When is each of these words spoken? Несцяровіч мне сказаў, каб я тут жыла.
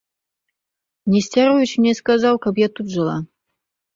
Несцяровіч 1.15 1.71
мне 1.83 1.93
сказаў, 2.01 2.39
каб 2.45 2.53
я 2.65 2.69
тут 2.79 2.87
жыла. 2.97 3.17